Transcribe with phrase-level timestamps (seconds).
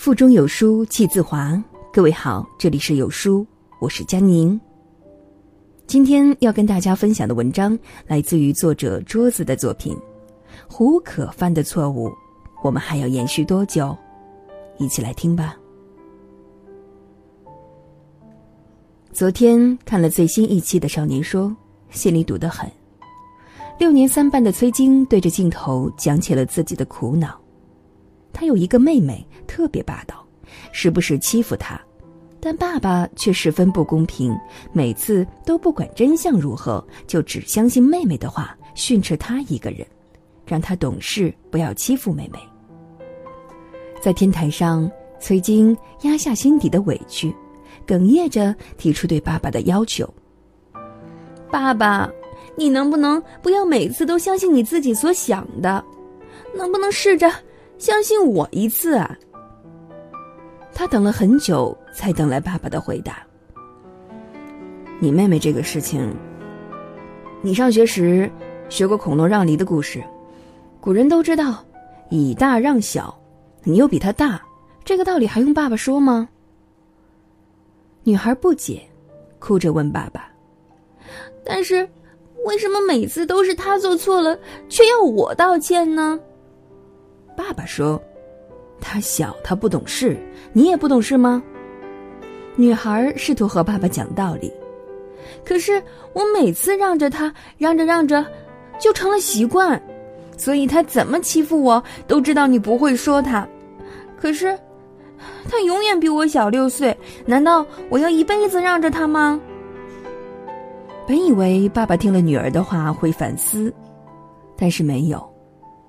[0.00, 1.62] 腹中有书气自华。
[1.92, 3.46] 各位好，这里是有书，
[3.80, 4.58] 我是佳宁。
[5.86, 9.94] 今天要跟大家分享的文章来自于作者桌子的作品
[10.66, 12.08] 《胡可犯的错误》，
[12.62, 13.94] 我们还要延续多久？
[14.78, 15.54] 一起来听吧。
[19.12, 21.44] 昨天看了最新一期的《少年说》，
[21.90, 22.66] 心里堵得很。
[23.78, 27.38] 六年三班的崔晶对着镜头讲起了自己的苦恼。
[28.32, 30.26] 他有一个妹妹，特别霸道，
[30.72, 31.80] 时不时欺负他，
[32.40, 34.36] 但爸爸却十分不公平，
[34.72, 39.86] 每次都不管真相如何，就只相信妹妹的话，训斥他一个人，
[40.46, 42.38] 让他懂事，不要欺负妹妹。
[44.00, 47.34] 在天台上，崔晶压下心底的委屈。
[47.86, 50.08] 哽咽着提出对爸爸的要求
[51.50, 52.08] ：“爸爸，
[52.56, 55.84] 你能不能不要每次都相信你自己所想的？
[56.54, 57.28] 能不能试着
[57.80, 59.18] 相信我一次啊？”
[60.72, 63.26] 他等了很久，才等来爸爸的回答
[65.00, 66.14] ：“你妹妹这个事情，
[67.42, 68.30] 你上学时
[68.68, 70.02] 学过孔融让梨的故事，
[70.80, 71.64] 古人都知道
[72.08, 73.18] 以大让小，
[73.64, 74.40] 你又比他大，
[74.84, 76.28] 这个道理还用爸爸说吗？”
[78.04, 78.80] 女孩不解，
[79.38, 80.30] 哭着问爸爸
[81.44, 81.86] ：“但是，
[82.46, 86.18] 为什么每次都是他做错了，却要我道歉呢？”
[87.40, 88.00] 爸爸说
[88.80, 90.18] ：“他小，他不懂事，
[90.52, 91.42] 你也不懂事吗？”
[92.54, 94.52] 女孩试图和爸爸讲道理，
[95.42, 95.82] 可是
[96.12, 98.22] 我每次让着他，让着让着，
[98.78, 99.80] 就成了习惯，
[100.36, 103.48] 所以他怎么欺负我，都知道你不会说他。
[104.20, 104.58] 可是。
[105.50, 109.38] 他永远比我小六岁，难道我要一辈子让着他吗？
[111.06, 113.72] 本以为爸爸听了女儿的话会反思，
[114.56, 115.22] 但是没有，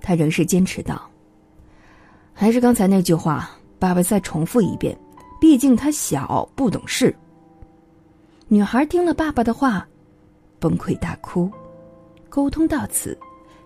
[0.00, 1.02] 他仍是坚持道
[2.40, 3.50] ：“还是刚才那句话，
[3.80, 4.96] 爸爸再重复一遍，
[5.40, 7.12] 毕竟他小不懂事。”
[8.46, 9.84] 女孩听了爸爸的话，
[10.60, 11.50] 崩溃大哭，
[12.28, 13.18] 沟通到此，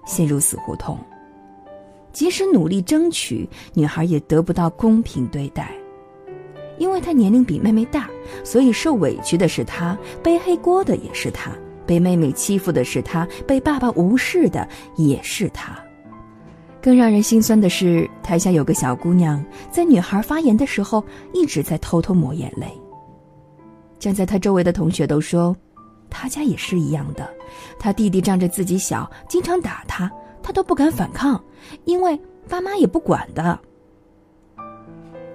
[0.06, 0.98] 陷入死胡同。
[2.14, 5.70] 即使努力争取，女孩也得不到公平对待，
[6.78, 8.08] 因为她年龄比妹妹大，
[8.42, 11.52] 所以受委屈的是她，背黑锅的也是她，
[11.86, 15.78] 被妹妹欺负的是她，被爸爸无视的也是她。
[16.82, 22.66] 更让人心酸的是，台下有个小姑娘，在女孩发言的时候，一直在偷偷抹眼泪。
[24.00, 25.56] 站在她周围的同学都说，
[26.10, 27.30] 她家也是一样的，
[27.78, 30.10] 她弟弟仗着自己小，经常打她。
[30.42, 31.40] 她都不敢反抗，
[31.84, 33.56] 因为爸妈也不管的。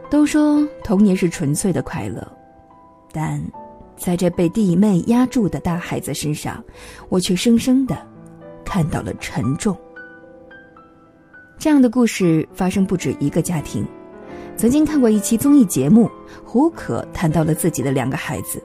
[0.10, 2.30] 都说童年是纯粹的快乐，
[3.14, 3.42] 但
[3.96, 6.62] 在这被弟妹压住的大孩子身上，
[7.08, 7.98] 我却生生的
[8.66, 9.74] 看到了沉重。
[11.60, 13.86] 这样的故事发生不止一个家庭。
[14.56, 16.10] 曾经看过一期综艺节目，
[16.44, 18.64] 胡可谈到了自己的两个孩子。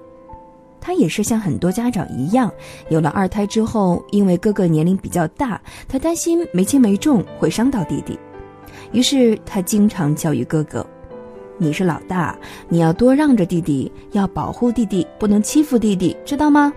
[0.80, 2.50] 他也是像很多家长一样，
[2.88, 8.18] 有了二胎之后，因为哥哥年龄比较大，他担心没轻没重会伤到弟弟，
[8.90, 10.84] 于是他经常教育哥哥
[11.56, 12.36] ：“你是老大，
[12.68, 16.72] 你要多让着弟弟，要保护弟弟，不能欺负弟弟，知道吗？”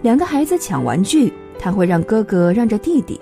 [0.00, 3.20] 两个孩子抢玩具，他会让哥哥让着弟弟；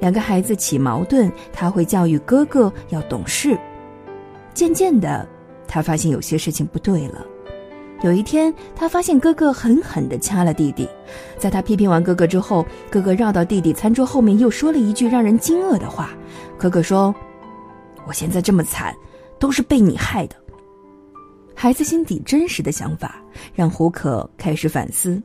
[0.00, 3.58] 两个孩子起矛盾，他会教育哥哥要懂事。
[4.54, 5.26] 渐渐的，
[5.66, 7.24] 他发现有些事情不对了。
[8.02, 10.88] 有一天，他发现哥哥狠狠地掐了弟弟。
[11.36, 16.10] 在他批评完哥哥之后，哥哥绕到弟弟餐桌后面，又说了一句让人惊愕的话
[16.56, 17.14] ：“哥哥说，
[18.06, 18.94] 我现在这么惨，
[19.38, 20.36] 都是被你害的。”
[21.54, 23.22] 孩子心底真实的想法，
[23.54, 25.22] 让胡可开始反思，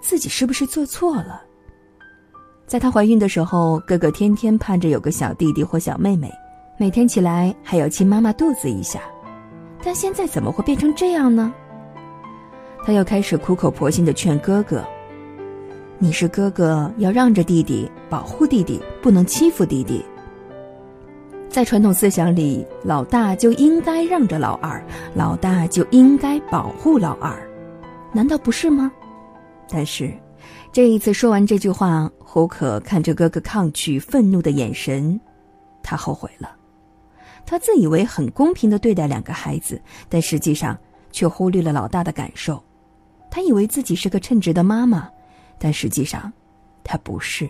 [0.00, 1.42] 自己是不是做错了。
[2.74, 6.28] 在她怀孕的时候，哥哥天天盼着有个小弟弟或小妹妹，
[6.76, 8.98] 每天起来还要亲妈妈肚子一下，
[9.84, 11.54] 但现在怎么会变成这样呢？
[12.84, 14.84] 她又开始苦口婆心的劝哥哥
[15.98, 20.04] ：“你是哥哥，要让着弟弟，保护弟弟，不能欺负弟弟。”
[21.48, 24.84] 在传统思想里，老大就应该让着老二，
[25.14, 27.32] 老大就应该保护老二，
[28.12, 28.90] 难道不是吗？
[29.70, 30.12] 但是，
[30.72, 35.20] 这一次说完这句话，胡可看着哥哥抗拒、愤怒的眼神，
[35.82, 36.56] 他后悔了。
[37.46, 40.78] 他自以为很公平的对待两个孩子，但实际上
[41.12, 42.62] 却忽略了老大的感受。
[43.30, 45.08] 他以为自己是个称职的妈妈，
[45.58, 46.32] 但实际上，
[46.82, 47.48] 他不是。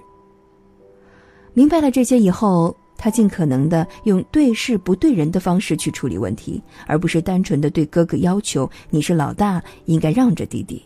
[1.52, 10.84] 明白了这些以后，他尽可能的用对事不对人的方式去处理问题，而不是单纯的对哥哥要求：“你是老大，应该让着弟弟。”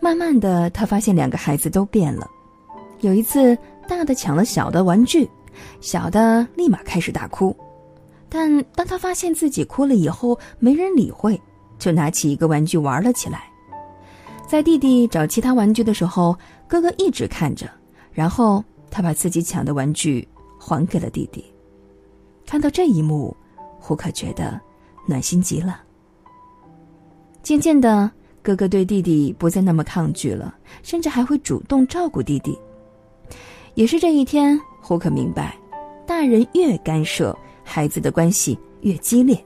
[0.00, 2.28] 慢慢的，他发现两个孩子都变了。
[3.00, 3.56] 有一次，
[3.86, 5.28] 大的抢了小的玩具，
[5.80, 7.54] 小的立马开始大哭。
[8.28, 11.40] 但当他发现自己哭了以后，没人理会，
[11.78, 13.44] 就拿起一个玩具玩了起来。
[14.48, 16.36] 在弟弟找其他玩具的时候，
[16.66, 17.68] 哥哥一直看着，
[18.12, 20.26] 然后他把自己抢的玩具
[20.58, 21.44] 还给了弟弟。
[22.46, 23.36] 看到这一幕，
[23.78, 24.60] 胡可觉得
[25.06, 25.82] 暖心极了。
[27.42, 28.10] 渐渐的，
[28.42, 32.58] 哥哥对弟弟不再那么抗拒了，甚至还会主动照顾弟弟。
[33.74, 35.56] 也是这一天，胡可明白，
[36.06, 37.36] 大人越干涉。
[37.62, 39.38] 孩子的关系越激烈，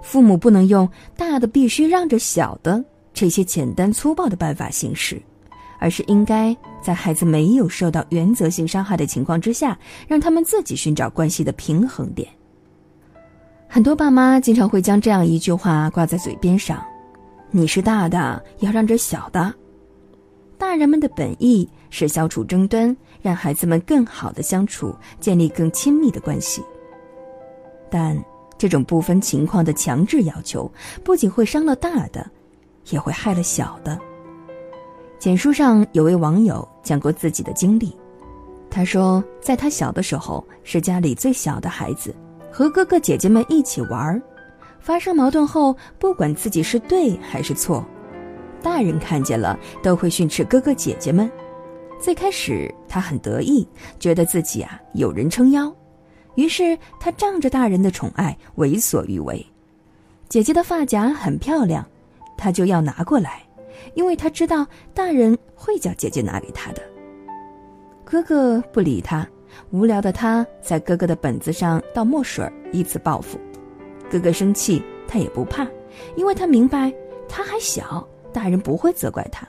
[0.00, 5.20] 父母不能用大的必须让着小的这些简单粗暴的办法行事，
[5.80, 12.28] 而是应该在孩子没有受到原则性伤害的情况之下，让他们自己寻找关系的平衡点。
[13.66, 16.80] 很多爸妈经常会将这样一句话挂在嘴边上
[17.56, 19.54] ：“你是大的，要让着小的。”
[20.58, 26.62] 大人们的本意是消除争端，让孩子们更好的相处，建立更亲密的关系。
[27.90, 28.22] 但
[28.58, 30.70] 这种不分情况的强制要求，
[31.02, 32.30] 不仅会伤了大的，
[32.90, 33.98] 也会害了小的。
[35.18, 37.96] 简书上有位网友讲过自己的经历，
[38.68, 42.14] 他说，在他小的时候，是家里最小的孩子，
[42.52, 44.20] 和哥哥姐姐们一起玩儿，
[44.86, 47.84] 发生矛盾后，不管自己是对还是错，
[48.62, 51.28] 大人看见了都会训斥哥哥姐姐们。
[52.00, 53.66] 最开始他很得意，
[53.98, 55.74] 觉得自己啊有人撑腰。
[56.36, 59.44] 于是他仗着大人的宠爱为所欲为，
[60.28, 61.84] 姐姐的发夹很漂亮，
[62.38, 63.42] 他就要拿过来，
[63.94, 66.82] 因为他知道大人会叫姐姐拿给他的。
[68.04, 69.26] 哥哥不理他，
[69.72, 73.36] 无聊的他在哥哥的本子上倒墨水，以此报复。
[74.10, 75.66] 哥哥生气，他也不怕，
[76.14, 76.92] 因为他明白
[77.28, 79.46] 他还小，大人不会责怪他。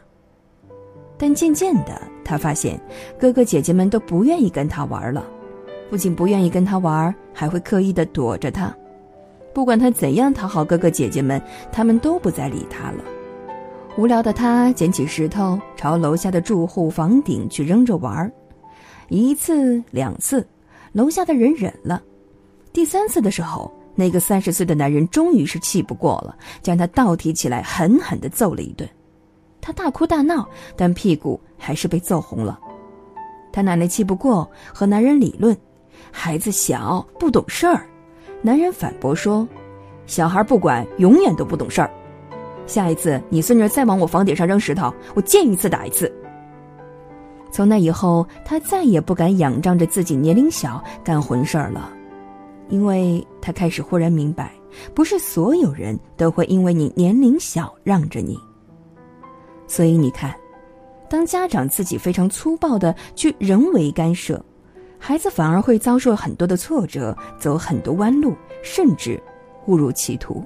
[1.17, 2.79] 但渐渐的，他发现
[3.19, 5.25] 哥哥姐姐们都不愿意跟他玩了。
[5.89, 8.75] 不仅不愿意跟他玩，还会刻意的躲着他。
[9.53, 13.03] 不管他怎样讨好哥哥姐姐们，他们都不再理他了。
[13.97, 18.31] 无聊的他捡起石头，朝楼下的住户房顶去扔着玩。
[19.09, 20.45] 一次两次，
[20.91, 22.03] 楼下的人忍了。
[22.71, 28.87] 第三次的时候，那个三十岁的男人终于是气不过了，将他倒提起来，狠狠的揍了一顿。
[29.59, 32.59] 他大哭大闹，但屁股还是被揍红了。
[33.51, 35.57] 他奶奶气不过，和男人理论。
[36.11, 37.87] 孩子小不懂事儿，
[38.43, 39.45] 男人反驳说
[40.05, 41.89] ：“小孩不管，永远都不懂事儿。
[42.67, 46.13] 下一次你孙女再往我房顶上扔石头，我见一次打一次。”
[47.51, 51.91] 从那以后，他再也不敢仰仗着自己年龄小干混事儿了，
[52.69, 54.51] 因为他开始忽然明白，
[54.93, 58.37] 不是所有人都会因为你年龄小让着你。
[59.67, 60.33] 所以你看，
[61.09, 64.43] 当家长自己非常粗暴的去人为干涉。
[64.99, 69.21] 孩子反而会遭受很多的挫折，走很多弯路，甚至
[69.67, 70.43] 误入歧途。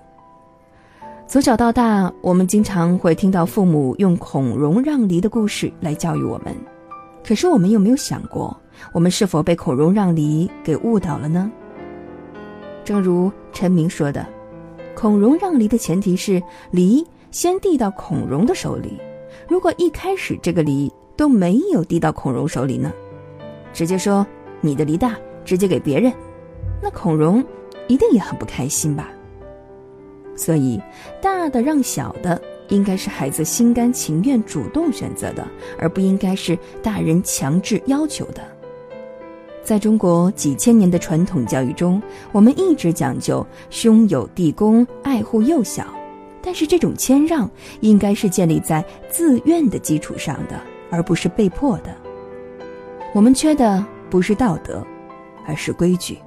[1.25, 6.53] 从小到大，我们经常会听到父母用孔融让梨的故事来教育我们。
[7.23, 8.55] 可是，我们有没有想过，
[8.93, 11.49] 我们是否被孔融让梨给误导了呢？
[12.83, 14.25] 正如陈明说的，
[14.95, 16.41] 孔融让梨的前提是
[16.71, 18.97] 梨先递到孔融的手里。
[19.47, 22.91] 如果一开始这个梨都没有递到孔融手里呢？
[23.73, 24.25] 直接说。
[24.63, 26.13] 你的梨大，直接给别人，
[26.83, 27.43] 那孔融
[27.87, 29.09] 一定也很不开心吧。
[30.35, 30.79] 所以，
[31.19, 32.39] 大的让小的，
[32.69, 35.43] 应该是孩子心甘情愿主动选择的，
[35.79, 38.43] 而不应该是大人强制要求的。
[39.63, 42.01] 在中国几千年的传统教育中，
[42.31, 45.85] 我们一直讲究兄友弟恭，爱护幼小，
[46.41, 47.49] 但是这种谦让
[47.79, 51.95] 应该是建立在自愿的基础上的，而不是被迫的。
[53.13, 53.85] 我们缺的。
[54.11, 54.85] 不是道德，
[55.47, 56.17] 而是规矩。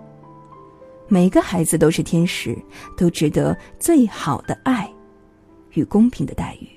[1.06, 2.56] 每个孩子都是天使，
[2.96, 4.90] 都值得最好的爱
[5.74, 6.68] 与公平的待遇。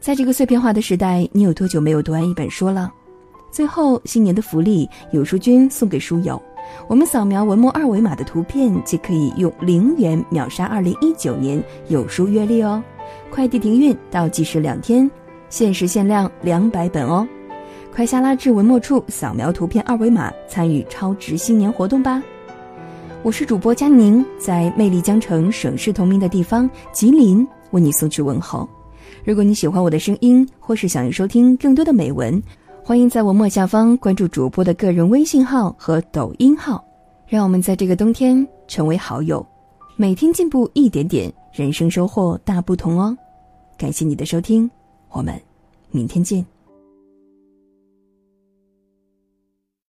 [0.00, 2.90] 在这个碎片化的时代，你有多久没有读完一本书了？
[3.56, 6.38] 最后，新年的福利，有书君送给书友。
[6.86, 11.58] 我们扫描文末二维码的图片，即可以用零元秒杀二零一九年
[11.88, 12.84] 有书月历哦。
[13.30, 15.10] 快递停运倒计时两天，
[15.48, 17.26] 限时限量两百本哦。
[17.94, 22.22] 快下拉至文末处扫描图片二维码，参与超值新年活动吧！
[23.22, 28.68] 我是主播佳宁，在魅力江城、省市同名的地方吉林为你送去问候。
[29.24, 32.38] 如果你喜欢我的声音，或是想要收听更多的美文，
[32.86, 36.84] 欢迎在文末下方关注主播的个人微信号和抖音号，
[37.26, 39.44] 让我们在这个冬天成为好友，
[39.96, 43.18] 每天进步一点点，人生收获大不同哦！
[43.76, 44.70] 感谢你的收听，
[45.08, 45.34] 我们
[45.90, 46.46] 明天见。